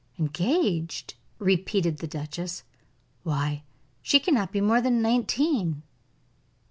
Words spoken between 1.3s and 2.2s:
repeated the